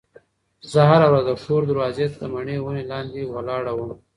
[0.71, 3.91] زه هره ورځ د کور دروازې ته د مڼې ونې لاندې ولاړه وم.